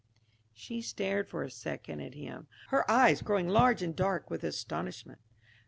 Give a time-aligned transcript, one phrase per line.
[0.55, 5.21] She stared for a second at him, her eyes growing large and dark with astonishment.